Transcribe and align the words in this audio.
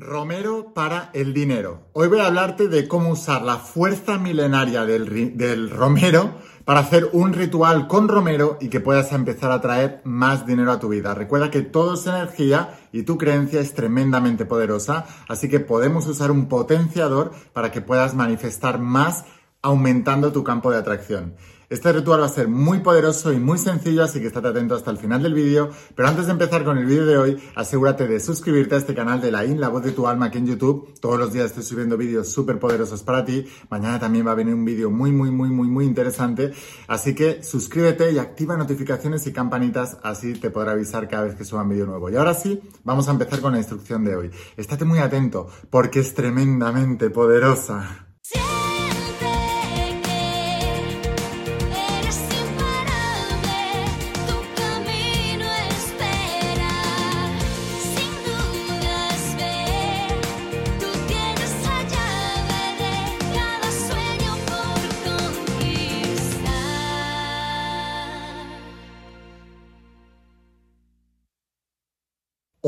Romero 0.00 0.72
para 0.72 1.10
el 1.12 1.34
dinero. 1.34 1.90
Hoy 1.92 2.08
voy 2.08 2.20
a 2.20 2.26
hablarte 2.26 2.68
de 2.68 2.88
cómo 2.88 3.10
usar 3.10 3.42
la 3.42 3.58
fuerza 3.58 4.16
milenaria 4.16 4.86
del, 4.86 5.36
del, 5.36 5.68
romero 5.68 6.36
para 6.64 6.80
hacer 6.80 7.10
un 7.12 7.34
ritual 7.34 7.86
con 7.86 8.08
romero 8.08 8.56
y 8.62 8.70
que 8.70 8.80
puedas 8.80 9.12
empezar 9.12 9.52
a 9.52 9.60
traer 9.60 10.00
más 10.04 10.46
dinero 10.46 10.72
a 10.72 10.80
tu 10.80 10.88
vida. 10.88 11.14
Recuerda 11.14 11.50
que 11.50 11.60
todo 11.60 11.94
es 11.94 12.06
energía 12.06 12.78
y 12.92 13.02
tu 13.02 13.18
creencia 13.18 13.60
es 13.60 13.74
tremendamente 13.74 14.46
poderosa, 14.46 15.04
así 15.28 15.50
que 15.50 15.60
podemos 15.60 16.06
usar 16.06 16.30
un 16.30 16.48
potenciador 16.48 17.32
para 17.52 17.70
que 17.70 17.82
puedas 17.82 18.14
manifestar 18.14 18.78
más 18.78 19.26
aumentando 19.60 20.32
tu 20.32 20.42
campo 20.44 20.70
de 20.70 20.78
atracción. 20.78 21.34
Este 21.70 21.92
ritual 21.92 22.20
va 22.20 22.26
a 22.26 22.28
ser 22.28 22.48
muy 22.48 22.80
poderoso 22.80 23.32
y 23.32 23.38
muy 23.38 23.56
sencillo, 23.56 24.02
así 24.02 24.18
que 24.20 24.26
estate 24.26 24.48
atento 24.48 24.74
hasta 24.74 24.90
el 24.90 24.96
final 24.96 25.22
del 25.22 25.34
vídeo. 25.34 25.70
Pero 25.94 26.08
antes 26.08 26.26
de 26.26 26.32
empezar 26.32 26.64
con 26.64 26.76
el 26.78 26.84
vídeo 26.84 27.06
de 27.06 27.16
hoy, 27.16 27.42
asegúrate 27.54 28.08
de 28.08 28.18
suscribirte 28.18 28.74
a 28.74 28.78
este 28.78 28.92
canal 28.92 29.20
de 29.20 29.30
la 29.30 29.44
IN, 29.44 29.60
la 29.60 29.68
voz 29.68 29.84
de 29.84 29.92
tu 29.92 30.08
alma, 30.08 30.26
aquí 30.26 30.38
en 30.38 30.48
YouTube. 30.48 30.98
Todos 31.00 31.16
los 31.16 31.32
días 31.32 31.46
estoy 31.46 31.62
subiendo 31.62 31.96
vídeos 31.96 32.28
súper 32.28 32.58
poderosos 32.58 33.04
para 33.04 33.24
ti. 33.24 33.46
Mañana 33.70 34.00
también 34.00 34.26
va 34.26 34.32
a 34.32 34.34
venir 34.34 34.52
un 34.52 34.64
vídeo 34.64 34.90
muy, 34.90 35.12
muy, 35.12 35.30
muy, 35.30 35.48
muy, 35.48 35.68
muy 35.68 35.84
interesante. 35.84 36.52
Así 36.88 37.14
que 37.14 37.44
suscríbete 37.44 38.10
y 38.10 38.18
activa 38.18 38.56
notificaciones 38.56 39.24
y 39.28 39.32
campanitas, 39.32 39.98
así 40.02 40.32
te 40.32 40.50
podrá 40.50 40.72
avisar 40.72 41.06
cada 41.06 41.26
vez 41.26 41.36
que 41.36 41.44
suba 41.44 41.62
un 41.62 41.68
vídeo 41.68 41.86
nuevo. 41.86 42.10
Y 42.10 42.16
ahora 42.16 42.34
sí, 42.34 42.60
vamos 42.82 43.06
a 43.06 43.12
empezar 43.12 43.40
con 43.40 43.52
la 43.52 43.58
instrucción 43.58 44.04
de 44.04 44.16
hoy. 44.16 44.30
Estate 44.56 44.84
muy 44.84 44.98
atento, 44.98 45.46
porque 45.70 46.00
es 46.00 46.14
tremendamente 46.14 47.10
poderosa. 47.10 48.09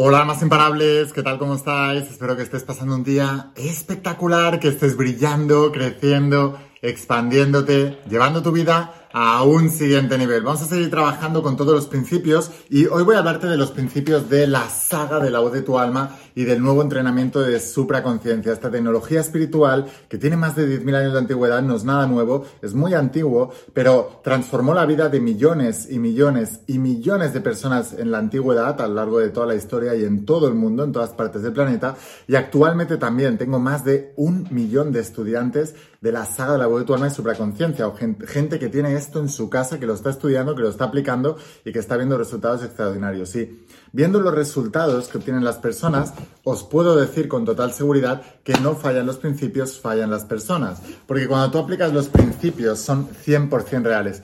Hola, 0.04 0.24
más 0.24 0.42
imparables, 0.42 1.12
¿qué 1.12 1.22
tal? 1.22 1.38
¿Cómo 1.38 1.54
estáis? 1.54 2.10
Espero 2.10 2.34
que 2.34 2.42
estés 2.42 2.64
pasando 2.64 2.96
un 2.96 3.04
día 3.04 3.52
espectacular, 3.54 4.58
que 4.58 4.66
estés 4.66 4.96
brillando, 4.96 5.70
creciendo, 5.70 6.58
expandiéndote, 6.82 8.00
llevando 8.10 8.42
tu 8.42 8.50
vida 8.50 9.01
a 9.12 9.42
un 9.44 9.70
siguiente 9.70 10.16
nivel. 10.18 10.42
Vamos 10.42 10.62
a 10.62 10.66
seguir 10.66 10.90
trabajando 10.90 11.42
con 11.42 11.56
todos 11.56 11.74
los 11.74 11.86
principios 11.86 12.50
y 12.70 12.86
hoy 12.86 13.02
voy 13.02 13.16
a 13.16 13.18
hablarte 13.18 13.46
de 13.46 13.56
los 13.56 13.70
principios 13.70 14.28
de 14.28 14.46
la 14.46 14.68
saga 14.68 15.20
de 15.20 15.30
la 15.30 15.40
voz 15.40 15.52
de 15.52 15.62
tu 15.62 15.78
alma 15.78 16.16
y 16.34 16.44
del 16.44 16.62
nuevo 16.62 16.82
entrenamiento 16.82 17.40
de 17.40 17.60
supraconciencia. 17.60 18.52
Esta 18.52 18.70
tecnología 18.70 19.20
espiritual 19.20 19.86
que 20.08 20.18
tiene 20.18 20.36
más 20.36 20.56
de 20.56 20.66
10.000 20.66 20.94
años 20.96 21.12
de 21.12 21.18
antigüedad 21.18 21.62
no 21.62 21.76
es 21.76 21.84
nada 21.84 22.06
nuevo, 22.06 22.46
es 22.62 22.74
muy 22.74 22.94
antiguo, 22.94 23.52
pero 23.74 24.20
transformó 24.24 24.74
la 24.74 24.86
vida 24.86 25.08
de 25.08 25.20
millones 25.20 25.88
y 25.90 25.98
millones 25.98 26.60
y 26.66 26.78
millones 26.78 27.32
de 27.32 27.40
personas 27.40 27.92
en 27.92 28.10
la 28.10 28.18
antigüedad 28.18 28.80
a 28.80 28.88
lo 28.88 28.94
largo 28.94 29.18
de 29.18 29.28
toda 29.28 29.46
la 29.46 29.54
historia 29.54 29.94
y 29.94 30.04
en 30.04 30.24
todo 30.24 30.48
el 30.48 30.54
mundo, 30.54 30.84
en 30.84 30.92
todas 30.92 31.10
partes 31.10 31.42
del 31.42 31.52
planeta. 31.52 31.96
Y 32.26 32.34
actualmente 32.34 32.96
también 32.96 33.36
tengo 33.36 33.58
más 33.58 33.84
de 33.84 34.12
un 34.16 34.48
millón 34.50 34.92
de 34.92 35.00
estudiantes 35.00 35.74
de 36.02 36.10
la 36.10 36.26
saga 36.26 36.54
de 36.54 36.58
la 36.58 36.66
voz 36.66 36.80
de 36.80 36.86
tu 36.86 36.94
alma 36.94 37.06
y 37.06 37.10
supraconciencia 37.10 37.86
o 37.86 37.94
gente 37.94 38.58
que 38.58 38.68
tiene 38.68 38.94
esto 38.94 39.20
en 39.20 39.28
su 39.28 39.48
casa, 39.48 39.78
que 39.78 39.86
lo 39.86 39.94
está 39.94 40.10
estudiando, 40.10 40.54
que 40.54 40.62
lo 40.62 40.68
está 40.68 40.86
aplicando 40.86 41.38
y 41.64 41.72
que 41.72 41.78
está 41.78 41.96
viendo 41.96 42.18
resultados 42.18 42.64
extraordinarios. 42.64 43.30
Sí, 43.30 43.64
viendo 43.92 44.20
los 44.20 44.34
resultados 44.34 45.06
que 45.06 45.18
obtienen 45.18 45.44
las 45.44 45.58
personas, 45.58 46.12
os 46.42 46.64
puedo 46.64 46.96
decir 46.96 47.28
con 47.28 47.44
total 47.44 47.72
seguridad 47.72 48.20
que 48.42 48.54
no 48.54 48.74
fallan 48.74 49.06
los 49.06 49.18
principios, 49.18 49.80
fallan 49.80 50.10
las 50.10 50.24
personas. 50.24 50.82
Porque 51.06 51.28
cuando 51.28 51.52
tú 51.52 51.58
aplicas 51.58 51.92
los 51.92 52.08
principios 52.08 52.80
son 52.80 53.08
100% 53.08 53.82
reales. 53.82 54.22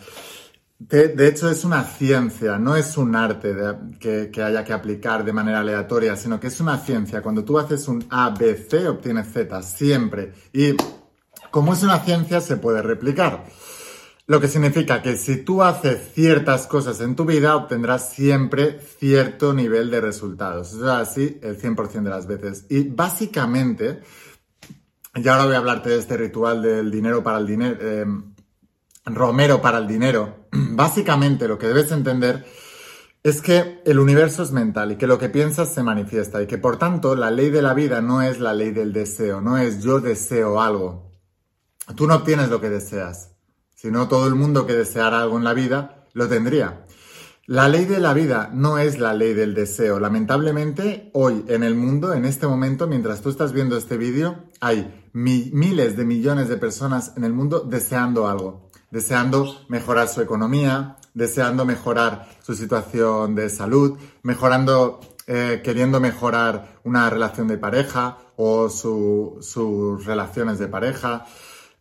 De, 0.81 1.27
hecho, 1.27 1.51
es 1.51 1.65
una 1.65 1.83
ciencia, 1.83 2.57
no 2.57 2.77
es 2.77 2.97
un 2.97 3.17
arte 3.17 3.53
que, 3.99 4.31
que, 4.33 4.43
haya 4.43 4.65
que 4.65 4.73
aplicar 4.73 5.25
de 5.25 5.33
manera 5.33 5.59
aleatoria, 5.59 6.15
sino 6.15 6.39
que 6.39 6.47
es 6.49 6.61
una 6.61 6.79
ciencia. 6.79 7.21
Cuando 7.21 7.45
tú 7.45 7.59
haces 7.59 7.89
un 7.89 8.05
A, 8.11 8.31
B, 8.31 8.55
C, 8.55 8.87
obtienes 8.87 9.33
Z, 9.33 9.61
siempre. 9.63 10.35
Y 10.53 10.77
como 11.51 11.73
es 11.73 11.83
una 11.83 12.01
ciencia, 12.01 12.41
se 12.41 12.57
puede 12.57 12.83
replicar. 12.83 13.45
Lo 14.29 14.41
que 14.41 14.49
significa 14.49 15.01
que 15.01 15.17
si 15.17 15.39
tú 15.39 15.63
haces 15.63 16.13
ciertas 16.13 16.67
cosas 16.67 17.01
en 17.01 17.17
tu 17.17 17.25
vida, 17.25 17.57
obtendrás 17.57 18.11
siempre 18.13 18.79
cierto 18.99 19.55
nivel 19.55 19.91
de 19.91 20.03
resultados. 20.03 20.75
Eso 20.75 20.85
es 20.85 21.09
así 21.09 21.39
el 21.43 21.59
100% 21.59 22.03
de 22.03 22.11
las 22.11 22.27
veces. 22.27 22.67
Y 22.69 22.83
básicamente, 22.91 24.03
y 25.15 25.27
ahora 25.27 25.47
voy 25.47 25.55
a 25.55 25.59
hablarte 25.59 25.89
de 25.89 25.99
este 25.99 26.19
ritual 26.19 26.61
del 26.61 26.91
dinero 26.91 27.23
para 27.23 27.39
el 27.39 27.47
dinero, 27.47 27.81
em, 27.81 28.35
romero 29.07 29.63
para 29.63 29.79
el 29.79 29.87
dinero. 29.87 30.49
Básicamente 30.53 31.49
lo 31.49 31.59
que 31.59 31.69
debes 31.69 31.91
entender 31.91 32.45
es 33.23 33.41
que 33.41 33.81
el 33.87 33.99
universo 33.99 34.43
es 34.43 34.53
mental 34.53 34.93
y 34.93 34.97
que 34.97 35.07
lo 35.07 35.19
que 35.19 35.31
piensas 35.31 35.73
se 35.73 35.83
manifiesta 35.83 36.43
y 36.43 36.47
que 36.47 36.59
por 36.59 36.79
tanto 36.79 37.17
la 37.17 37.31
ley 37.31 37.49
de 37.49 37.63
la 37.63 37.73
vida 37.73 38.03
no 38.03 38.21
es 38.21 38.41
la 38.41 38.53
ley 38.53 38.73
del 38.73 38.93
deseo, 38.93 39.41
no 39.41 39.57
es 39.57 39.83
yo 39.83 40.01
deseo 40.01 40.61
algo. 40.61 41.08
Tú 41.97 42.07
no 42.07 42.17
obtienes 42.17 42.49
lo 42.51 42.61
que 42.61 42.71
deseas. 42.71 43.33
Si 43.75 43.91
no, 43.91 44.09
todo 44.09 44.27
el 44.27 44.35
mundo 44.35 44.67
que 44.67 44.75
deseara 44.75 45.23
algo 45.23 45.39
en 45.39 45.45
la 45.45 45.55
vida 45.55 46.07
lo 46.13 46.29
tendría. 46.29 46.85
La 47.47 47.67
ley 47.67 47.87
de 47.87 47.99
la 47.99 48.13
vida 48.13 48.51
no 48.53 48.77
es 48.77 48.99
la 48.99 49.15
ley 49.15 49.33
del 49.33 49.55
deseo. 49.55 49.99
Lamentablemente, 49.99 51.11
hoy 51.15 51.47
en 51.49 51.63
el 51.63 51.75
mundo, 51.75 52.13
en 52.13 52.27
este 52.27 52.47
momento, 52.47 52.87
mientras 52.87 53.23
tú 53.23 53.31
estás 53.31 53.53
viendo 53.53 53.77
este 53.77 53.97
vídeo, 53.97 54.45
hay 54.61 55.09
miles 55.15 55.97
de 55.97 56.05
millones 56.05 56.49
de 56.49 56.59
personas 56.59 57.15
en 57.17 57.25
el 57.25 57.33
mundo 57.33 57.61
deseando 57.61 58.29
algo. 58.29 58.69
Deseando 58.91 59.61
mejorar 59.69 60.09
su 60.09 60.21
economía, 60.21 60.97
deseando 61.15 61.65
mejorar 61.65 62.29
su 62.43 62.55
situación 62.55 63.35
de 63.35 63.49
salud, 63.49 63.99
mejorando, 64.23 65.01
eh, 65.27 65.63
queriendo 65.65 66.01
mejorar 66.01 66.81
una 66.85 67.09
relación 67.09 67.49
de 67.49 67.57
pareja 67.57 68.19
o 68.37 68.69
sus 68.69 70.05
relaciones 70.05 70.59
de 70.59 70.69
pareja. 70.69 71.25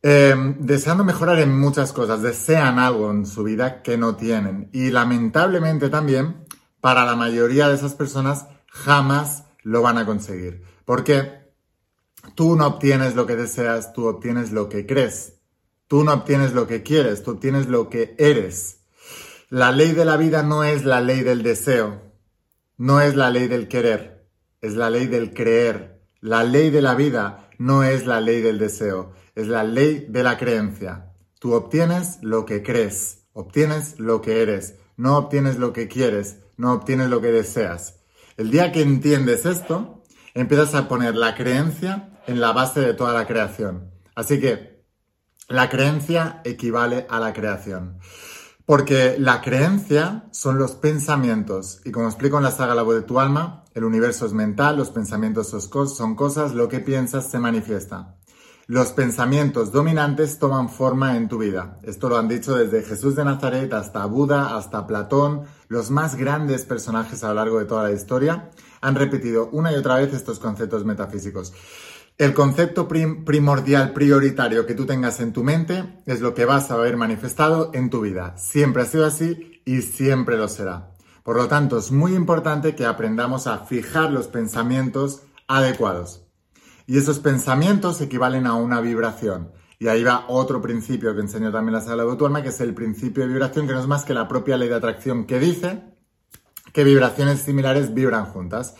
Em, 0.03 0.57
deseando 0.59 1.03
mejorar 1.03 1.39
en 1.39 1.57
muchas 1.57 1.91
cosas, 1.91 2.21
desean 2.21 2.79
algo 2.79 3.11
en 3.11 3.25
su 3.25 3.43
vida 3.43 3.81
que 3.81 3.97
no 3.97 4.15
tienen. 4.15 4.69
Y 4.71 4.91
lamentablemente 4.91 5.89
también, 5.89 6.45
para 6.81 7.05
la 7.05 7.15
mayoría 7.15 7.67
de 7.67 7.75
esas 7.75 7.93
personas, 7.93 8.47
jamás 8.67 9.45
lo 9.63 9.81
van 9.81 9.97
a 9.97 10.05
conseguir. 10.05 10.63
Porque 10.85 11.51
tú 12.35 12.55
no 12.55 12.67
obtienes 12.67 13.15
lo 13.15 13.25
que 13.25 13.35
deseas, 13.35 13.93
tú 13.93 14.07
obtienes 14.07 14.51
lo 14.51 14.69
que 14.69 14.85
crees. 14.85 15.33
Tú 15.87 16.03
no 16.03 16.13
obtienes 16.13 16.53
lo 16.53 16.67
que 16.67 16.83
quieres, 16.83 17.23
tú 17.23 17.31
obtienes 17.31 17.67
lo 17.67 17.89
que 17.89 18.15
eres. 18.17 18.81
La 19.49 19.71
ley 19.71 19.93
de 19.93 20.03
la 20.03 20.17
vida 20.17 20.43
no 20.43 20.65
es 20.65 20.83
la 20.83 20.99
ley 20.99 21.21
del 21.21 21.41
deseo, 21.41 22.01
no 22.75 22.99
es 22.99 23.15
la 23.15 23.29
ley 23.29 23.47
del 23.47 23.69
querer, 23.69 24.27
es 24.61 24.75
la 24.75 24.89
ley 24.89 25.07
del 25.07 25.33
creer. 25.33 26.01
La 26.19 26.43
ley 26.43 26.69
de 26.69 26.81
la 26.81 26.95
vida 26.95 27.49
no 27.57 27.83
es 27.83 28.05
la 28.05 28.19
ley 28.19 28.41
del 28.41 28.59
deseo, 28.59 29.13
es 29.37 29.47
la 29.47 29.63
ley 29.63 30.07
de 30.09 30.23
la 30.23 30.35
creencia. 30.35 31.13
Tú 31.39 31.53
obtienes 31.53 32.17
lo 32.23 32.43
que 32.43 32.63
crees, 32.63 33.27
obtienes 33.33 33.99
lo 33.99 34.19
que 34.19 34.41
eres, 34.41 34.73
no 34.95 35.15
obtienes 35.15 35.59
lo 35.59 35.73
que 35.73 35.87
quieres, 35.87 36.37
no 36.57 36.73
obtienes 36.73 37.09
lo 37.09 37.21
que 37.21 37.31
deseas. 37.31 37.99
El 38.35 38.49
día 38.49 38.71
que 38.71 38.81
entiendes 38.81 39.45
esto, 39.45 40.01
empiezas 40.33 40.73
a 40.73 40.87
poner 40.87 41.15
la 41.15 41.35
creencia 41.35 42.19
en 42.25 42.41
la 42.41 42.51
base 42.51 42.79
de 42.79 42.95
toda 42.95 43.13
la 43.13 43.27
creación. 43.27 43.91
Así 44.15 44.39
que 44.39 44.83
la 45.47 45.69
creencia 45.69 46.41
equivale 46.43 47.05
a 47.07 47.19
la 47.19 47.31
creación. 47.31 47.99
Porque 48.65 49.17
la 49.19 49.41
creencia 49.41 50.25
son 50.31 50.57
los 50.57 50.71
pensamientos. 50.71 51.79
Y 51.85 51.91
como 51.91 52.07
explico 52.07 52.37
en 52.37 52.43
la 52.43 52.51
saga 52.51 52.73
La 52.73 52.81
voz 52.81 52.95
de 52.95 53.03
tu 53.03 53.19
alma, 53.19 53.65
el 53.75 53.83
universo 53.83 54.25
es 54.25 54.33
mental, 54.33 54.77
los 54.77 54.89
pensamientos 54.89 55.49
son 55.49 56.15
cosas, 56.15 56.55
lo 56.55 56.67
que 56.67 56.79
piensas 56.79 57.29
se 57.29 57.37
manifiesta. 57.37 58.17
Los 58.69 58.91
pensamientos 58.91 59.71
dominantes 59.71 60.39
toman 60.39 60.67
forma 60.67 61.15
en 61.15 61.29
tu 61.29 61.37
vida. 61.37 61.79
Esto 61.83 62.09
lo 62.09 62.17
han 62.17 62.27
dicho 62.27 62.53
desde 62.53 62.83
Jesús 62.83 63.15
de 63.15 63.23
Nazaret 63.23 63.71
hasta 63.71 64.05
Buda, 64.05 64.57
hasta 64.57 64.85
Platón. 64.85 65.43
Los 65.69 65.89
más 65.89 66.15
grandes 66.15 66.65
personajes 66.65 67.23
a 67.23 67.29
lo 67.29 67.35
largo 67.35 67.59
de 67.59 67.65
toda 67.65 67.83
la 67.83 67.93
historia 67.93 68.49
han 68.81 68.95
repetido 68.95 69.47
una 69.53 69.71
y 69.71 69.75
otra 69.75 69.95
vez 69.95 70.13
estos 70.13 70.39
conceptos 70.39 70.83
metafísicos. 70.83 71.53
El 72.17 72.33
concepto 72.33 72.89
primordial, 72.89 73.93
prioritario 73.93 74.65
que 74.65 74.73
tú 74.73 74.85
tengas 74.85 75.21
en 75.21 75.31
tu 75.31 75.45
mente 75.45 76.01
es 76.05 76.19
lo 76.19 76.33
que 76.33 76.43
vas 76.43 76.69
a 76.69 76.75
ver 76.75 76.97
manifestado 76.97 77.71
en 77.73 77.89
tu 77.89 78.01
vida. 78.01 78.35
Siempre 78.37 78.81
ha 78.81 78.85
sido 78.85 79.05
así 79.05 79.61
y 79.63 79.81
siempre 79.81 80.35
lo 80.35 80.49
será. 80.49 80.91
Por 81.23 81.37
lo 81.37 81.47
tanto, 81.47 81.77
es 81.77 81.93
muy 81.93 82.15
importante 82.15 82.75
que 82.75 82.85
aprendamos 82.85 83.47
a 83.47 83.59
fijar 83.59 84.11
los 84.11 84.27
pensamientos 84.27 85.21
adecuados. 85.47 86.26
Y 86.87 86.97
esos 86.97 87.19
pensamientos 87.19 88.01
equivalen 88.01 88.47
a 88.47 88.55
una 88.55 88.81
vibración. 88.81 89.51
Y 89.77 89.89
ahí 89.89 90.03
va 90.03 90.25
otro 90.29 90.61
principio 90.61 91.13
que 91.13 91.21
enseñó 91.21 91.51
también 91.51 91.73
la 91.73 91.81
sala 91.81 92.03
de 92.03 92.15
tu 92.15 92.25
alma, 92.25 92.41
que 92.41 92.49
es 92.49 92.59
el 92.61 92.73
principio 92.73 93.23
de 93.23 93.29
vibración, 93.29 93.67
que 93.67 93.73
no 93.73 93.79
es 93.79 93.87
más 93.87 94.05
que 94.05 94.13
la 94.13 94.27
propia 94.27 94.57
ley 94.57 94.69
de 94.69 94.75
atracción 94.75 95.25
que 95.25 95.39
dice 95.39 95.83
que 96.73 96.83
vibraciones 96.83 97.41
similares 97.41 97.93
vibran 97.93 98.25
juntas. 98.25 98.75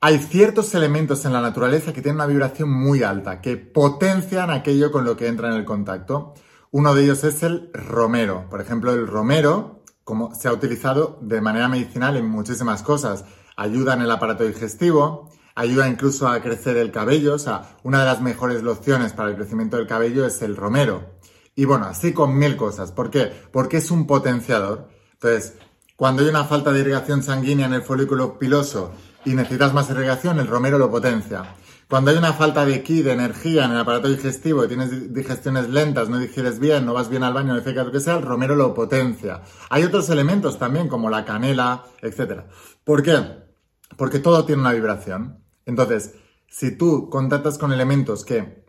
Hay 0.00 0.18
ciertos 0.18 0.74
elementos 0.74 1.24
en 1.24 1.32
la 1.32 1.40
naturaleza 1.40 1.92
que 1.92 2.02
tienen 2.02 2.16
una 2.16 2.26
vibración 2.26 2.70
muy 2.70 3.02
alta, 3.02 3.40
que 3.40 3.56
potencian 3.56 4.50
aquello 4.50 4.90
con 4.90 5.04
lo 5.04 5.16
que 5.16 5.26
entra 5.26 5.48
en 5.48 5.54
el 5.54 5.64
contacto. 5.64 6.34
Uno 6.70 6.94
de 6.94 7.04
ellos 7.04 7.24
es 7.24 7.42
el 7.42 7.70
romero. 7.72 8.46
Por 8.48 8.60
ejemplo, 8.60 8.92
el 8.92 9.06
romero, 9.06 9.82
como 10.04 10.34
se 10.34 10.48
ha 10.48 10.52
utilizado 10.52 11.18
de 11.20 11.40
manera 11.40 11.68
medicinal 11.68 12.16
en 12.16 12.28
muchísimas 12.28 12.82
cosas, 12.82 13.24
ayuda 13.56 13.94
en 13.94 14.02
el 14.02 14.10
aparato 14.10 14.44
digestivo, 14.44 15.30
ayuda 15.58 15.88
incluso 15.88 16.28
a 16.28 16.40
crecer 16.40 16.76
el 16.76 16.92
cabello, 16.92 17.34
o 17.34 17.38
sea, 17.38 17.76
una 17.82 17.98
de 17.98 18.04
las 18.04 18.20
mejores 18.20 18.62
lociones 18.62 19.12
para 19.12 19.30
el 19.30 19.36
crecimiento 19.36 19.76
del 19.76 19.88
cabello 19.88 20.24
es 20.24 20.40
el 20.42 20.54
romero. 20.54 21.18
Y 21.56 21.64
bueno, 21.64 21.86
así 21.86 22.12
con 22.12 22.38
mil 22.38 22.56
cosas. 22.56 22.92
¿Por 22.92 23.10
qué? 23.10 23.32
Porque 23.50 23.78
es 23.78 23.90
un 23.90 24.06
potenciador. 24.06 24.88
Entonces, 25.14 25.54
cuando 25.96 26.22
hay 26.22 26.28
una 26.28 26.44
falta 26.44 26.70
de 26.70 26.78
irrigación 26.78 27.24
sanguínea 27.24 27.66
en 27.66 27.74
el 27.74 27.82
folículo 27.82 28.38
piloso 28.38 28.92
y 29.24 29.34
necesitas 29.34 29.74
más 29.74 29.90
irrigación, 29.90 30.38
el 30.38 30.46
romero 30.46 30.78
lo 30.78 30.92
potencia. 30.92 31.56
Cuando 31.88 32.12
hay 32.12 32.18
una 32.18 32.34
falta 32.34 32.64
de 32.64 32.84
ki, 32.84 33.02
de 33.02 33.12
energía 33.12 33.64
en 33.64 33.72
el 33.72 33.80
aparato 33.80 34.06
digestivo 34.06 34.64
y 34.64 34.68
tienes 34.68 35.12
digestiones 35.12 35.68
lentas, 35.70 36.08
no 36.08 36.20
digieres 36.20 36.60
bien, 36.60 36.86
no 36.86 36.94
vas 36.94 37.08
bien 37.08 37.24
al 37.24 37.34
baño, 37.34 37.56
etc., 37.56 37.78
lo 37.78 37.90
que 37.90 37.98
sea, 37.98 38.18
el 38.18 38.22
romero 38.22 38.54
lo 38.54 38.74
potencia. 38.74 39.42
Hay 39.70 39.82
otros 39.82 40.08
elementos 40.10 40.56
también, 40.56 40.86
como 40.86 41.10
la 41.10 41.24
canela, 41.24 41.82
etc. 42.00 42.42
¿Por 42.84 43.02
qué? 43.02 43.48
Porque 43.96 44.20
todo 44.20 44.44
tiene 44.44 44.62
una 44.62 44.72
vibración. 44.72 45.47
Entonces, 45.68 46.14
si 46.48 46.76
tú 46.76 47.10
contactas 47.10 47.58
con 47.58 47.72
elementos 47.72 48.24
que 48.24 48.64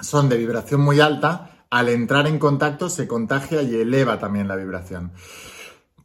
son 0.00 0.30
de 0.30 0.38
vibración 0.38 0.80
muy 0.80 0.98
alta, 0.98 1.66
al 1.70 1.90
entrar 1.90 2.26
en 2.26 2.38
contacto 2.38 2.88
se 2.88 3.06
contagia 3.06 3.60
y 3.62 3.76
eleva 3.76 4.18
también 4.18 4.48
la 4.48 4.56
vibración. 4.56 5.12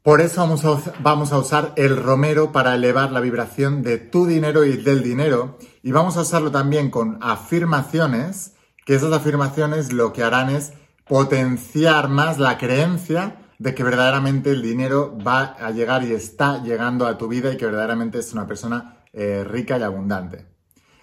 Por 0.03 0.19
eso 0.19 0.41
vamos 0.99 1.31
a, 1.31 1.37
usar 1.37 1.73
el 1.77 1.95
romero 1.95 2.51
para 2.51 2.75
elevar 2.75 3.11
la 3.11 3.21
vibración 3.21 3.83
de 3.83 3.99
tu 3.99 4.25
dinero 4.25 4.65
y 4.65 4.75
del 4.75 5.01
dinero. 5.01 5.57
Y 5.81 5.93
vamos 5.93 6.17
a 6.17 6.21
usarlo 6.21 6.51
también 6.51 6.89
con 6.89 7.17
afirmaciones, 7.21 8.55
que 8.85 8.95
esas 8.95 9.13
afirmaciones 9.13 9.93
lo 9.93 10.11
que 10.11 10.23
harán 10.23 10.49
es 10.49 10.73
potenciar 11.07 12.09
más 12.09 12.37
la 12.37 12.57
creencia 12.57 13.37
de 13.59 13.75
que 13.75 13.83
verdaderamente 13.83 14.49
el 14.49 14.61
dinero 14.61 15.15
va 15.25 15.55
a 15.59 15.71
llegar 15.71 16.03
y 16.03 16.13
está 16.13 16.63
llegando 16.63 17.05
a 17.05 17.17
tu 17.17 17.27
vida 17.27 17.53
y 17.53 17.57
que 17.57 17.67
verdaderamente 17.67 18.17
es 18.17 18.33
una 18.33 18.47
persona 18.47 19.00
eh, 19.13 19.43
rica 19.43 19.77
y 19.77 19.83
abundante. 19.83 20.45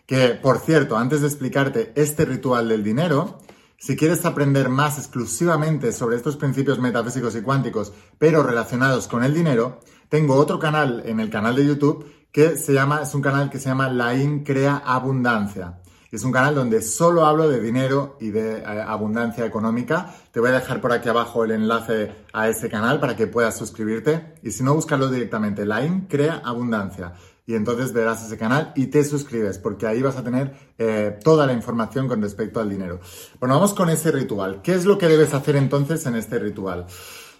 Que, 0.06 0.30
por 0.30 0.58
cierto, 0.58 0.96
antes 0.96 1.20
de 1.20 1.26
explicarte 1.26 1.92
este 1.94 2.24
ritual 2.24 2.68
del 2.68 2.82
dinero, 2.82 3.38
si 3.76 3.96
quieres 3.96 4.24
aprender 4.24 4.68
más 4.68 4.98
exclusivamente 4.98 5.92
sobre 5.92 6.16
estos 6.16 6.36
principios 6.36 6.78
metafísicos 6.78 7.36
y 7.36 7.42
cuánticos, 7.42 7.92
pero 8.18 8.42
relacionados 8.42 9.06
con 9.06 9.22
el 9.22 9.34
dinero, 9.34 9.80
tengo 10.08 10.34
otro 10.34 10.58
canal 10.58 11.02
en 11.06 11.20
el 11.20 11.30
canal 11.30 11.54
de 11.54 11.66
YouTube 11.66 12.10
que 12.32 12.56
se 12.56 12.72
llama, 12.72 13.02
es 13.02 13.14
un 13.14 13.22
canal 13.22 13.50
que 13.50 13.58
se 13.58 13.68
llama 13.68 13.88
Lain 13.88 14.42
Crea 14.42 14.82
Abundancia. 14.84 15.78
Es 16.10 16.24
un 16.24 16.32
canal 16.32 16.54
donde 16.54 16.80
solo 16.80 17.26
hablo 17.26 17.48
de 17.48 17.60
dinero 17.60 18.16
y 18.18 18.30
de 18.30 18.60
eh, 18.60 18.64
abundancia 18.64 19.44
económica. 19.44 20.14
Te 20.32 20.40
voy 20.40 20.48
a 20.48 20.54
dejar 20.54 20.80
por 20.80 20.92
aquí 20.92 21.10
abajo 21.10 21.44
el 21.44 21.50
enlace 21.50 22.10
a 22.32 22.48
ese 22.48 22.70
canal 22.70 22.98
para 22.98 23.14
que 23.14 23.26
puedas 23.26 23.58
suscribirte. 23.58 24.34
Y 24.42 24.52
si 24.52 24.62
no, 24.62 24.74
búscalo 24.74 25.10
directamente. 25.10 25.66
Lain 25.66 26.06
Crea 26.08 26.40
Abundancia 26.42 27.12
y 27.48 27.54
entonces 27.54 27.94
verás 27.94 28.22
ese 28.26 28.36
canal 28.36 28.72
y 28.76 28.88
te 28.88 29.02
suscribes 29.02 29.56
porque 29.56 29.86
ahí 29.86 30.02
vas 30.02 30.18
a 30.18 30.22
tener 30.22 30.52
eh, 30.76 31.18
toda 31.24 31.46
la 31.46 31.54
información 31.54 32.06
con 32.06 32.20
respecto 32.20 32.60
al 32.60 32.68
dinero. 32.68 33.00
Bueno, 33.40 33.54
vamos 33.54 33.72
con 33.72 33.88
ese 33.88 34.12
ritual. 34.12 34.60
¿Qué 34.60 34.74
es 34.74 34.84
lo 34.84 34.98
que 34.98 35.08
debes 35.08 35.32
hacer 35.32 35.56
entonces 35.56 36.04
en 36.04 36.14
este 36.14 36.38
ritual? 36.38 36.84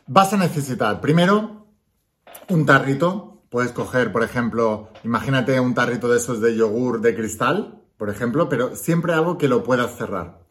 Vas 0.07 0.33
a 0.33 0.39
necesitar 0.39 1.03
primero 1.03 1.67
un 2.49 2.65
tarrito. 2.65 3.43
Puedes 3.51 3.73
coger, 3.73 4.11
por 4.11 4.23
ejemplo, 4.23 4.89
imagínate 5.05 5.61
un 5.61 5.75
tarrito 5.75 6.09
de 6.09 6.17
esos 6.17 6.41
de 6.41 6.57
yogur 6.57 7.03
de 7.03 7.15
cristal, 7.15 7.83
por 7.99 8.09
ejemplo, 8.09 8.49
pero 8.49 8.77
siempre 8.77 9.13
algo 9.13 9.37
que 9.37 9.49
lo 9.49 9.63
puedas 9.63 9.95
cerrar. 9.95 10.47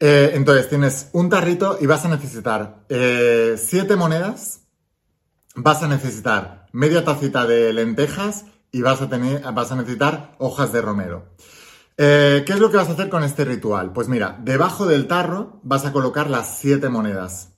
Eh, 0.00 0.30
entonces 0.36 0.70
tienes 0.70 1.10
un 1.12 1.28
tarrito 1.28 1.76
y 1.82 1.84
vas 1.84 2.06
a 2.06 2.08
necesitar 2.08 2.86
eh, 2.88 3.56
siete 3.58 3.94
monedas, 3.94 4.62
vas 5.54 5.82
a 5.82 5.88
necesitar 5.88 6.66
media 6.72 7.04
tacita 7.04 7.46
de 7.46 7.70
lentejas 7.74 8.46
y 8.74 8.82
vas 8.82 9.00
a, 9.00 9.08
tener, 9.08 9.40
vas 9.52 9.70
a 9.70 9.76
necesitar 9.76 10.34
hojas 10.38 10.72
de 10.72 10.82
romero. 10.82 11.26
Eh, 11.96 12.42
¿Qué 12.44 12.54
es 12.54 12.58
lo 12.58 12.72
que 12.72 12.76
vas 12.76 12.88
a 12.88 12.94
hacer 12.94 13.08
con 13.08 13.22
este 13.22 13.44
ritual? 13.44 13.92
Pues 13.92 14.08
mira, 14.08 14.36
debajo 14.42 14.84
del 14.84 15.06
tarro 15.06 15.60
vas 15.62 15.86
a 15.86 15.92
colocar 15.92 16.28
las 16.28 16.58
siete 16.58 16.88
monedas. 16.88 17.52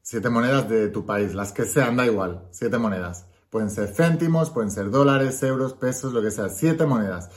Siete 0.00 0.30
monedas 0.30 0.66
de 0.70 0.88
tu 0.88 1.04
país, 1.04 1.34
las 1.34 1.52
que 1.52 1.66
sean, 1.66 1.98
da 1.98 2.06
igual, 2.06 2.48
siete 2.50 2.78
monedas. 2.78 3.26
Pueden 3.50 3.70
ser 3.70 3.88
céntimos, 3.94 4.48
pueden 4.48 4.70
ser 4.70 4.90
dólares, 4.90 5.42
euros, 5.42 5.74
pesos, 5.74 6.14
lo 6.14 6.22
que 6.22 6.30
sea, 6.30 6.48
siete 6.48 6.86
monedas. 6.86 7.28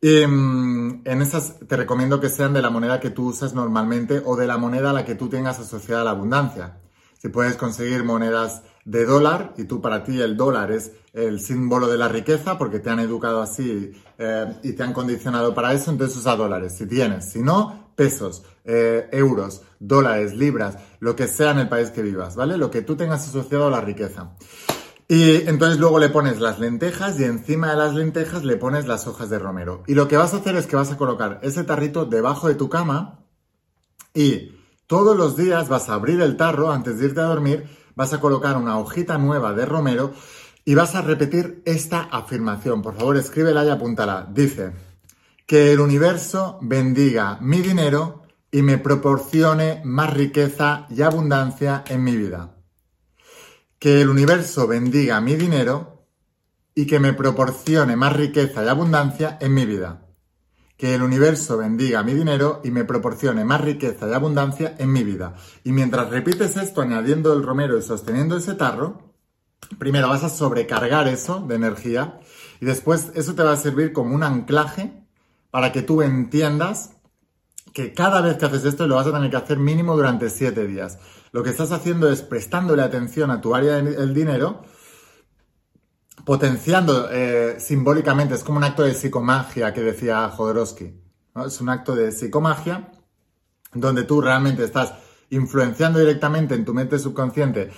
Y 0.00 0.24
mm, 0.24 1.02
en 1.04 1.20
esas 1.20 1.58
te 1.58 1.76
recomiendo 1.76 2.20
que 2.20 2.28
sean 2.28 2.52
de 2.52 2.62
la 2.62 2.70
moneda 2.70 3.00
que 3.00 3.10
tú 3.10 3.30
usas 3.30 3.54
normalmente 3.54 4.22
o 4.24 4.36
de 4.36 4.46
la 4.46 4.56
moneda 4.56 4.90
a 4.90 4.92
la 4.92 5.04
que 5.04 5.16
tú 5.16 5.28
tengas 5.28 5.58
asociada 5.58 6.04
la 6.04 6.10
abundancia. 6.10 6.78
Si 7.20 7.28
puedes 7.28 7.56
conseguir 7.56 8.04
monedas 8.04 8.62
de 8.88 9.04
dólar 9.04 9.52
y 9.58 9.64
tú 9.64 9.82
para 9.82 10.02
ti 10.02 10.18
el 10.18 10.34
dólar 10.34 10.72
es 10.72 10.92
el 11.12 11.40
símbolo 11.40 11.88
de 11.88 11.98
la 11.98 12.08
riqueza 12.08 12.56
porque 12.56 12.78
te 12.78 12.88
han 12.88 13.00
educado 13.00 13.42
así 13.42 13.92
eh, 14.16 14.46
y 14.62 14.72
te 14.72 14.82
han 14.82 14.94
condicionado 14.94 15.54
para 15.54 15.74
eso, 15.74 15.90
entonces 15.90 16.16
usa 16.16 16.36
dólares. 16.36 16.74
Si 16.78 16.86
tienes, 16.86 17.26
si 17.26 17.42
no, 17.42 17.90
pesos, 17.94 18.44
eh, 18.64 19.06
euros, 19.12 19.60
dólares, 19.78 20.34
libras, 20.34 20.78
lo 21.00 21.14
que 21.14 21.28
sea 21.28 21.50
en 21.50 21.58
el 21.58 21.68
país 21.68 21.90
que 21.90 22.00
vivas, 22.00 22.34
¿vale? 22.34 22.56
Lo 22.56 22.70
que 22.70 22.80
tú 22.80 22.96
tengas 22.96 23.28
asociado 23.28 23.66
a 23.66 23.70
la 23.70 23.82
riqueza. 23.82 24.30
Y 25.06 25.48
entonces 25.48 25.78
luego 25.78 25.98
le 25.98 26.08
pones 26.08 26.40
las 26.40 26.58
lentejas 26.58 27.20
y 27.20 27.24
encima 27.24 27.70
de 27.70 27.76
las 27.76 27.94
lentejas 27.94 28.42
le 28.42 28.56
pones 28.56 28.86
las 28.86 29.06
hojas 29.06 29.28
de 29.28 29.38
romero. 29.38 29.82
Y 29.86 29.94
lo 29.94 30.08
que 30.08 30.16
vas 30.16 30.32
a 30.32 30.38
hacer 30.38 30.56
es 30.56 30.66
que 30.66 30.76
vas 30.76 30.90
a 30.90 30.96
colocar 30.96 31.40
ese 31.42 31.62
tarrito 31.62 32.06
debajo 32.06 32.48
de 32.48 32.54
tu 32.54 32.70
cama 32.70 33.20
y 34.14 34.52
todos 34.86 35.14
los 35.14 35.36
días 35.36 35.68
vas 35.68 35.90
a 35.90 35.94
abrir 35.94 36.22
el 36.22 36.38
tarro 36.38 36.72
antes 36.72 36.98
de 36.98 37.06
irte 37.06 37.20
a 37.20 37.24
dormir 37.24 37.77
vas 37.98 38.12
a 38.12 38.20
colocar 38.20 38.56
una 38.56 38.78
hojita 38.78 39.18
nueva 39.18 39.54
de 39.54 39.66
romero 39.66 40.12
y 40.64 40.76
vas 40.76 40.94
a 40.94 41.02
repetir 41.02 41.62
esta 41.64 42.02
afirmación. 42.02 42.80
Por 42.80 42.94
favor, 42.94 43.16
escríbela 43.16 43.64
y 43.64 43.70
apúntala. 43.70 44.28
Dice, 44.32 44.70
que 45.44 45.72
el 45.72 45.80
universo 45.80 46.60
bendiga 46.62 47.38
mi 47.40 47.60
dinero 47.60 48.22
y 48.52 48.62
me 48.62 48.78
proporcione 48.78 49.82
más 49.84 50.14
riqueza 50.14 50.86
y 50.90 51.02
abundancia 51.02 51.82
en 51.88 52.04
mi 52.04 52.16
vida. 52.16 52.54
Que 53.80 54.00
el 54.00 54.10
universo 54.10 54.68
bendiga 54.68 55.20
mi 55.20 55.34
dinero 55.34 56.04
y 56.76 56.86
que 56.86 57.00
me 57.00 57.14
proporcione 57.14 57.96
más 57.96 58.12
riqueza 58.12 58.64
y 58.64 58.68
abundancia 58.68 59.38
en 59.40 59.54
mi 59.54 59.66
vida 59.66 60.07
que 60.78 60.94
el 60.94 61.02
universo 61.02 61.58
bendiga 61.58 62.04
mi 62.04 62.14
dinero 62.14 62.60
y 62.62 62.70
me 62.70 62.84
proporcione 62.84 63.44
más 63.44 63.60
riqueza 63.60 64.08
y 64.08 64.14
abundancia 64.14 64.76
en 64.78 64.92
mi 64.92 65.02
vida. 65.02 65.34
Y 65.64 65.72
mientras 65.72 66.08
repites 66.08 66.56
esto 66.56 66.80
añadiendo 66.80 67.34
el 67.34 67.42
romero 67.42 67.76
y 67.76 67.82
sosteniendo 67.82 68.36
ese 68.36 68.54
tarro, 68.54 69.02
primero 69.78 70.08
vas 70.08 70.22
a 70.22 70.28
sobrecargar 70.28 71.08
eso 71.08 71.40
de 71.40 71.56
energía 71.56 72.20
y 72.60 72.66
después 72.66 73.10
eso 73.16 73.34
te 73.34 73.42
va 73.42 73.52
a 73.52 73.56
servir 73.56 73.92
como 73.92 74.14
un 74.14 74.22
anclaje 74.22 75.04
para 75.50 75.72
que 75.72 75.82
tú 75.82 76.00
entiendas 76.00 76.92
que 77.74 77.92
cada 77.92 78.20
vez 78.20 78.36
que 78.36 78.46
haces 78.46 78.64
esto 78.64 78.86
lo 78.86 78.94
vas 78.94 79.08
a 79.08 79.12
tener 79.12 79.30
que 79.30 79.36
hacer 79.36 79.58
mínimo 79.58 79.96
durante 79.96 80.30
siete 80.30 80.64
días. 80.66 80.98
Lo 81.32 81.42
que 81.42 81.50
estás 81.50 81.72
haciendo 81.72 82.10
es 82.10 82.22
prestándole 82.22 82.82
atención 82.82 83.32
a 83.32 83.40
tu 83.40 83.54
área 83.54 83.74
del 83.74 84.14
dinero 84.14 84.62
potenciando 86.28 87.08
eh, 87.10 87.58
simbólicamente, 87.58 88.34
es 88.34 88.44
como 88.44 88.58
un 88.58 88.64
acto 88.64 88.82
de 88.82 88.92
psicomagia 88.92 89.72
que 89.72 89.80
decía 89.80 90.28
Jodorowsky. 90.28 90.92
Es 91.46 91.58
un 91.62 91.70
acto 91.70 91.96
de 91.96 92.12
psicomagia 92.12 92.90
donde 93.72 94.04
tú 94.04 94.20
realmente 94.20 94.62
estás 94.62 94.92
influenciando 95.30 95.98
directamente 95.98 96.54
en 96.54 96.66
tu 96.66 96.74
mente 96.74 96.98
subconsciente, 96.98 97.70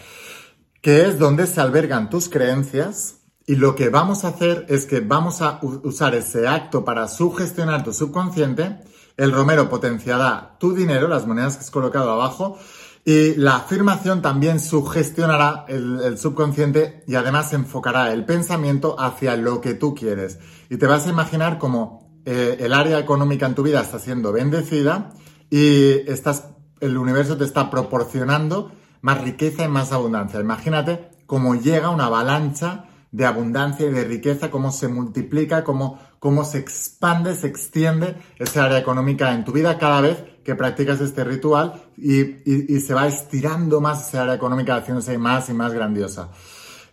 que 0.83 1.07
es 1.07 1.17
donde 1.17 1.47
se 1.47 1.61
albergan 1.61 2.11
tus 2.11 2.29
creencias. 2.29 3.21
Y 3.47 3.55
lo 3.55 3.77
que 3.77 3.89
vamos 3.89 4.25
a 4.25 4.29
hacer 4.31 4.67
es 4.69 4.85
que 4.85 4.99
vamos 4.99 5.43
a 5.43 5.61
usar 5.63 6.17
ese 6.17 6.49
acto 6.49 6.85
para 6.85 7.07
sugestionar 7.07 7.85
tu 7.85 7.93
subconsciente. 7.93 8.81
El 9.17 9.31
romero 9.31 9.69
potenciará 9.69 10.57
tu 10.59 10.75
dinero, 10.75 11.07
las 11.07 11.25
monedas 11.25 11.55
que 11.55 11.61
has 11.61 11.71
colocado 11.71 12.11
abajo, 12.11 12.59
y 13.05 13.35
la 13.37 13.57
afirmación 13.57 14.21
también 14.21 14.61
sugestionará 14.61 15.65
el, 15.69 16.19
subconsciente 16.19 17.03
y 17.07 17.15
además 17.15 17.53
enfocará 17.53 18.13
el 18.13 18.25
pensamiento 18.25 18.99
hacia 19.01 19.37
lo 19.37 19.61
que 19.61 19.75
tú 19.75 19.95
quieres. 19.95 20.39
Y 20.69 20.77
te 20.77 20.87
vas 20.87 21.07
a 21.07 21.11
imaginar 21.11 21.59
como 21.59 22.21
eh, 22.27 22.59
el 22.61 22.75
área 22.75 22.99
económica 22.99 23.47
en 23.47 23.55
tu 23.55 23.63
vida 23.63 23.81
está 23.81 23.99
siendo 23.99 24.33
bendecida 24.33 25.13
y 25.49 26.11
estás, 26.11 26.49
el 26.81 26.99
universo 26.99 27.39
te 27.39 27.45
está 27.45 27.71
proporcionando 27.71 28.71
más 29.01 29.23
riqueza 29.23 29.65
y 29.65 29.69
más 29.69 29.93
abundancia. 29.93 30.39
Imagínate 30.39 31.09
cómo 31.27 31.55
llega 31.55 31.91
una 31.91 32.07
avalancha 32.07 32.85
de 33.13 33.27
abundancia 33.27 33.87
y 33.87 33.91
de 33.91 34.05
riqueza, 34.05 34.51
cómo 34.51 34.71
se 34.71 34.89
multiplica, 34.89 35.65
cómo, 35.65 35.99
cómo 36.21 36.45
se 36.45 36.59
expande, 36.59 37.35
se 37.35 37.49
extiende 37.49 38.15
esa 38.39 38.67
área 38.67 38.79
económica 38.79 39.35
en 39.35 39.45
tu 39.45 39.53
vida 39.53 39.79
cada 39.79 40.03
vez 40.03 40.23
que 40.45 40.55
practicas 40.55 41.01
este 41.01 41.25
ritual 41.25 41.83
y, 41.97 42.79
se 42.81 42.95
va 42.95 43.09
estirando 43.09 43.81
más 43.81 44.09
esa 44.09 44.23
área 44.23 44.35
económica, 44.35 44.77
haciéndose 44.77 45.19
más 45.19 45.49
y 45.49 45.55
más 45.55 45.73
grandiosa. 45.73 46.31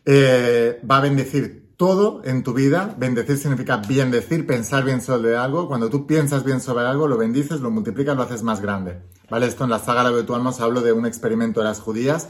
Eh, 0.05 0.81
va 0.89 0.97
a 0.97 1.01
bendecir 1.01 1.73
todo 1.75 2.21
en 2.23 2.41
tu 2.41 2.53
vida, 2.53 2.95
bendecir 2.97 3.37
significa 3.37 3.77
bien 3.77 4.09
decir, 4.09 4.47
pensar 4.47 4.83
bien 4.83 5.01
sobre 5.01 5.35
algo. 5.35 5.67
Cuando 5.67 5.89
tú 5.89 6.07
piensas 6.07 6.43
bien 6.43 6.61
sobre 6.61 6.85
algo, 6.85 7.07
lo 7.07 7.17
bendices, 7.17 7.59
lo 7.59 7.69
multiplicas, 7.69 8.15
lo 8.15 8.23
haces 8.23 8.43
más 8.43 8.61
grande. 8.61 9.01
¿Vale? 9.29 9.45
Esto 9.45 9.65
en 9.65 9.69
la 9.69 9.79
saga 9.79 10.09
de 10.09 10.23
tu 10.23 10.33
alma 10.33 10.51
os 10.51 10.61
hablo 10.61 10.81
de 10.81 10.93
un 10.93 11.05
experimento 11.05 11.59
de 11.59 11.65
las 11.65 11.81
judías 11.81 12.29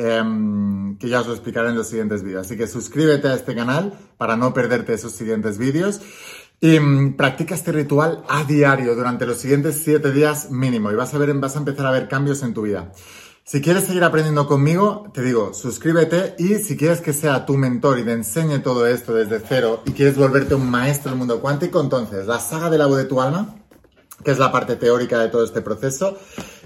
Em, 0.00 0.96
que 0.96 1.08
ya 1.08 1.22
os 1.22 1.26
lo 1.26 1.32
explicaré 1.32 1.70
en 1.70 1.74
los 1.74 1.88
siguientes 1.88 2.22
vídeos. 2.22 2.46
Así 2.46 2.56
que 2.56 2.68
suscríbete 2.68 3.26
a 3.26 3.34
este 3.34 3.56
canal 3.56 3.98
para 4.16 4.36
no 4.36 4.54
perderte 4.54 4.94
esos 4.94 5.10
siguientes 5.10 5.58
vídeos. 5.58 6.00
Y 6.60 6.78
mm, 6.78 7.16
practica 7.16 7.56
este 7.56 7.72
ritual 7.72 8.22
a 8.28 8.44
diario 8.44 8.94
durante 8.94 9.26
los 9.26 9.38
siguientes 9.38 9.80
7 9.82 10.12
días 10.12 10.52
mínimo 10.52 10.92
y 10.92 10.94
vas 10.94 11.14
a, 11.14 11.18
ver, 11.18 11.34
vas 11.34 11.56
a 11.56 11.58
empezar 11.58 11.84
a 11.86 11.90
ver 11.90 12.06
cambios 12.06 12.44
en 12.44 12.54
tu 12.54 12.62
vida. 12.62 12.92
Si 13.42 13.60
quieres 13.60 13.84
seguir 13.84 14.04
aprendiendo 14.04 14.46
conmigo, 14.46 15.10
te 15.12 15.20
digo, 15.20 15.52
suscríbete 15.52 16.36
y 16.38 16.58
si 16.58 16.76
quieres 16.76 17.00
que 17.00 17.12
sea 17.12 17.44
tu 17.44 17.56
mentor 17.56 17.98
y 17.98 18.04
te 18.04 18.12
enseñe 18.12 18.60
todo 18.60 18.86
esto 18.86 19.12
desde 19.14 19.40
cero 19.40 19.82
y 19.84 19.92
quieres 19.92 20.16
volverte 20.16 20.54
un 20.54 20.70
maestro 20.70 21.10
del 21.10 21.18
mundo 21.18 21.40
cuántico, 21.40 21.80
entonces 21.80 22.26
la 22.28 22.38
saga 22.38 22.70
del 22.70 22.82
agua 22.82 22.98
de 22.98 23.06
tu 23.06 23.20
alma, 23.20 23.56
que 24.22 24.30
es 24.30 24.38
la 24.38 24.52
parte 24.52 24.76
teórica 24.76 25.18
de 25.18 25.28
todo 25.28 25.42
este 25.42 25.60
proceso, 25.60 26.18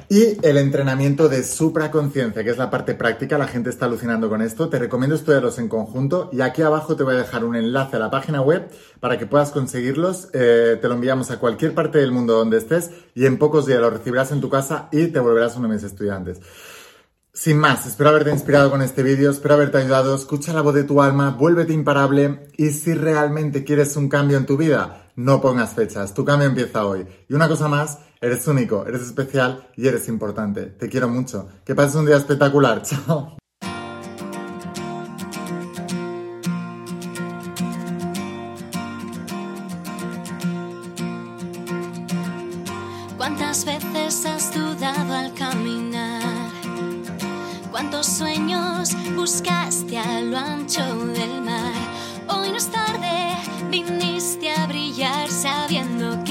y 0.08 0.38
el 0.46 0.56
entrenamiento 0.56 1.28
de 1.28 1.42
supraconciencia, 1.44 2.44
que 2.44 2.50
es 2.50 2.58
la 2.58 2.70
parte 2.70 2.94
práctica, 2.94 3.38
la 3.38 3.46
gente 3.46 3.70
está 3.70 3.86
alucinando 3.86 4.28
con 4.28 4.42
esto. 4.42 4.68
Te 4.68 4.78
recomiendo 4.78 5.16
estudiarlos 5.16 5.58
en 5.58 5.68
conjunto 5.68 6.30
y 6.32 6.40
aquí 6.40 6.62
abajo 6.62 6.96
te 6.96 7.02
voy 7.02 7.14
a 7.14 7.18
dejar 7.18 7.44
un 7.44 7.56
enlace 7.56 7.96
a 7.96 7.98
la 7.98 8.10
página 8.10 8.40
web 8.40 8.68
para 9.00 9.18
que 9.18 9.26
puedas 9.26 9.50
conseguirlos. 9.50 10.28
Eh, 10.32 10.78
te 10.80 10.88
lo 10.88 10.94
enviamos 10.94 11.30
a 11.30 11.38
cualquier 11.38 11.74
parte 11.74 11.98
del 11.98 12.12
mundo 12.12 12.34
donde 12.34 12.58
estés 12.58 12.90
y 13.14 13.26
en 13.26 13.38
pocos 13.38 13.66
días 13.66 13.80
lo 13.80 13.90
recibirás 13.90 14.32
en 14.32 14.40
tu 14.40 14.48
casa 14.48 14.88
y 14.92 15.08
te 15.08 15.20
volverás 15.20 15.56
uno 15.56 15.68
de 15.68 15.74
mis 15.74 15.84
estudiantes. 15.84 16.40
Sin 17.34 17.56
más, 17.56 17.86
espero 17.86 18.10
haberte 18.10 18.30
inspirado 18.30 18.70
con 18.70 18.82
este 18.82 19.02
vídeo, 19.02 19.30
espero 19.30 19.54
haberte 19.54 19.78
ayudado, 19.78 20.14
escucha 20.14 20.52
la 20.52 20.60
voz 20.60 20.74
de 20.74 20.84
tu 20.84 21.00
alma, 21.00 21.30
vuélvete 21.30 21.72
imparable 21.72 22.50
y 22.58 22.72
si 22.72 22.92
realmente 22.92 23.64
quieres 23.64 23.96
un 23.96 24.10
cambio 24.10 24.36
en 24.36 24.44
tu 24.44 24.58
vida, 24.58 25.10
no 25.16 25.40
pongas 25.40 25.72
fechas, 25.72 26.12
tu 26.12 26.26
cambio 26.26 26.48
empieza 26.48 26.84
hoy. 26.84 27.06
Y 27.30 27.34
una 27.34 27.48
cosa 27.48 27.68
más, 27.68 28.00
Eres 28.22 28.46
único, 28.46 28.86
eres 28.86 29.02
especial 29.02 29.66
y 29.76 29.88
eres 29.88 30.06
importante. 30.06 30.66
Te 30.66 30.88
quiero 30.88 31.08
mucho. 31.08 31.48
Que 31.64 31.74
pases 31.74 31.96
un 31.96 32.06
día 32.06 32.16
espectacular. 32.16 32.80
Chao. 32.84 33.36
¿Cuántas 43.16 43.64
veces 43.64 44.24
has 44.24 44.54
dudado 44.54 45.14
al 45.14 45.34
caminar? 45.34 46.22
¿Cuántos 47.72 48.06
sueños 48.06 48.90
buscaste 49.16 49.98
a 49.98 50.20
lo 50.20 50.38
ancho 50.38 50.84
del 51.06 51.42
mar? 51.42 51.74
Hoy 52.28 52.50
no 52.50 52.56
es 52.56 52.70
tarde, 52.70 53.34
viniste 53.68 54.52
a 54.52 54.68
brillar 54.68 55.28
sabiendo 55.28 56.22